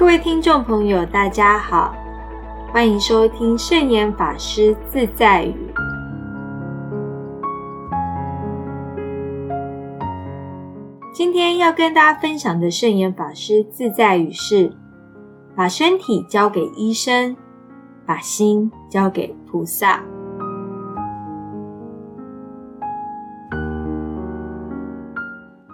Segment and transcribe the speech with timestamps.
[0.00, 1.94] 各位听众朋友，大家好，
[2.72, 5.54] 欢迎收听圣严法师自在语。
[11.12, 14.72] 今天要跟大家分享的圣严法师自在语是：
[15.54, 17.36] 把身体交给医生，
[18.06, 20.02] 把心交给菩萨。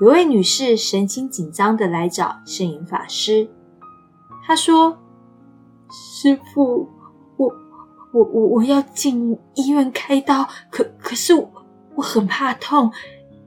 [0.01, 3.47] 有位女士神情紧张的来找圣严法师。
[4.47, 4.97] 他说
[5.91, 6.89] ：“师傅，
[7.37, 7.53] 我
[8.13, 11.35] 我我我要进医院开刀，可可是
[11.97, 12.93] 我很怕痛，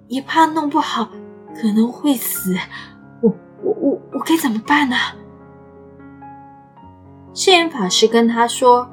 [0.10, 1.10] 也怕弄不好
[1.56, 2.54] 可能会死，
[3.22, 4.98] 我我我我该怎么办呢？”
[7.34, 8.90] 释言法师跟他说：“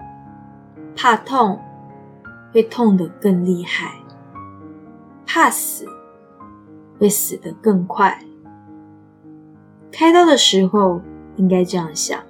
[0.95, 1.61] 怕痛
[2.53, 3.97] 会痛得更厉害，
[5.27, 5.85] 怕死
[7.01, 8.17] 会死得更快。
[9.91, 11.01] 开刀的时候。”
[11.37, 12.21] 应该这样想：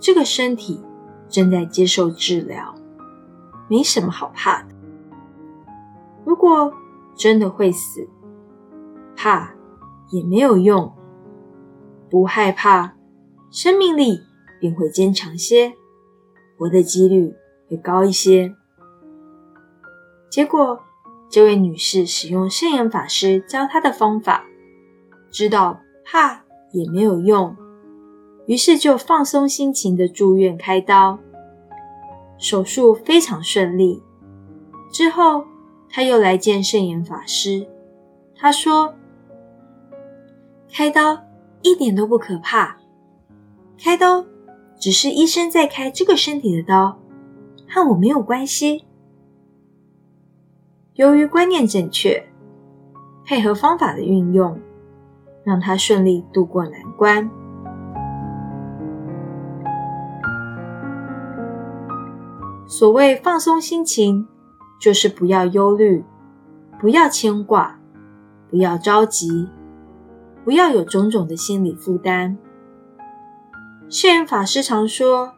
[0.00, 0.80] 这个身体
[1.28, 2.74] 正在接受治疗，
[3.68, 4.68] 没什么好怕的。
[6.24, 6.72] 如果
[7.16, 8.08] 真的会死，
[9.16, 9.52] 怕
[10.10, 10.92] 也没有用。
[12.10, 12.94] 不害怕，
[13.50, 14.20] 生命力
[14.60, 15.72] 便会坚强些，
[16.58, 17.34] 活的几率
[17.68, 18.54] 会高一些。
[20.30, 20.80] 结果，
[21.30, 24.44] 这位女士使用圣严法师教她的方法，
[25.30, 27.56] 知道怕也没有用。
[28.52, 31.18] 于是就放松心情的住院开刀，
[32.36, 34.02] 手术非常顺利。
[34.92, 35.42] 之后
[35.88, 37.66] 他又来见圣严法师，
[38.36, 38.94] 他说
[40.70, 41.18] ：“开刀
[41.62, 42.76] 一点都不可怕，
[43.82, 44.22] 开刀
[44.78, 47.00] 只是医生在开这个身体的刀，
[47.66, 48.84] 和我没有关系。”
[50.92, 52.22] 由于观念正确，
[53.24, 54.60] 配合方法的运用，
[55.42, 57.30] 让他顺利度过难关。
[62.72, 64.26] 所谓放松心情，
[64.80, 66.02] 就是不要忧虑，
[66.80, 67.78] 不要牵挂，
[68.48, 69.46] 不要着急，
[70.42, 72.38] 不要有种种的心理负担。
[73.90, 75.34] 释愿法师常说，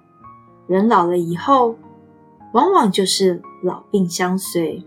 [0.68, 1.74] 人老了以后，
[2.52, 4.86] 往往就是老病相随。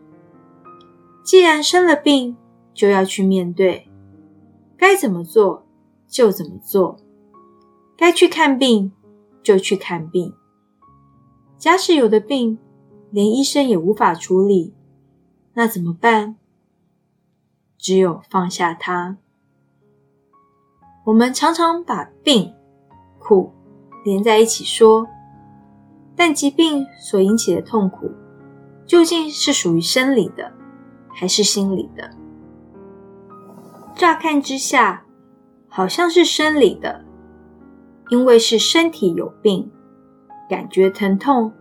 [1.26, 2.38] 既然生了病，
[2.74, 3.90] 就要去面对，
[4.78, 5.66] 该怎么做
[6.08, 6.96] 就怎么做，
[7.98, 8.94] 该去看病
[9.44, 10.34] 就去看病。
[11.58, 12.60] 假使有的病
[13.10, 14.74] 连医生也无法处理，
[15.54, 16.36] 那怎么办？
[17.78, 19.18] 只有放下它。
[21.06, 22.54] 我们常常把病、
[23.18, 23.52] 苦
[24.06, 25.08] 连在一起说，
[26.16, 28.12] 但疾病所引起的痛苦，
[28.86, 30.52] 究竟是属于生理的，
[31.10, 32.12] 还是心理的？
[33.96, 35.06] 乍看之下，
[35.68, 37.04] 好像是生理的，
[38.10, 39.72] 因为是身体有病。
[40.50, 41.52] 感觉疼痛，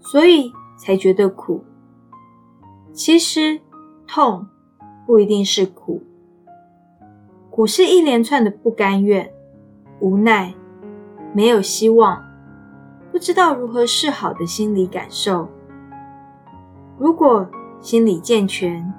[0.00, 1.64] 所以才觉得苦。
[2.92, 3.60] 其实
[4.06, 4.46] 痛
[5.06, 6.02] 不一定是苦，
[7.50, 9.30] 苦是一连串的不甘愿、
[10.00, 10.54] 无奈、
[11.34, 12.24] 没有希望、
[13.12, 15.48] 不知道如何是好的心理感受。
[16.98, 17.46] 如果
[17.80, 18.92] 心理健全，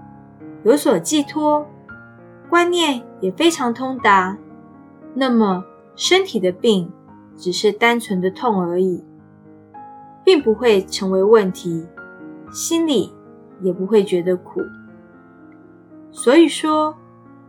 [0.63, 1.65] 有所寄托，
[2.49, 4.37] 观念也非常通达，
[5.15, 5.63] 那么
[5.95, 6.91] 身体的病。
[7.37, 9.03] 只是单纯的痛而已，
[10.25, 11.85] 并不会成为问题，
[12.51, 13.13] 心里
[13.61, 14.61] 也不会觉得苦。
[16.11, 16.95] 所以说，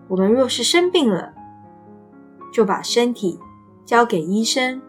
[0.06, 1.32] 我们若是生病了，
[2.52, 3.40] 就把身体
[3.86, 4.82] 交给医生，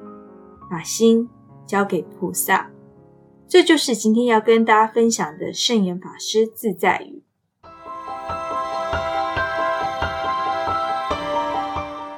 [0.70, 1.30] 把心
[1.66, 2.70] 交给菩萨。
[3.48, 7.24] 这就是今天要跟大家分享的圣严法师自在语。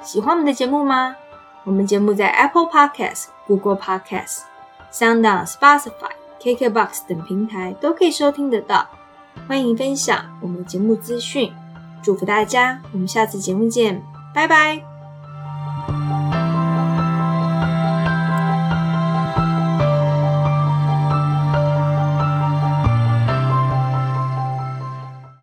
[0.01, 1.15] 喜欢我们的节目吗？
[1.63, 4.39] 我们节目在 Apple Podcast、Google Podcast、
[4.91, 6.11] SoundOn、Spotify、
[6.41, 8.87] KKBox 等平台都可以收听得到。
[9.47, 11.53] 欢迎分享我们的节目资讯，
[12.01, 12.81] 祝福大家！
[12.91, 14.03] 我们下次节目见，
[14.33, 14.90] 拜拜。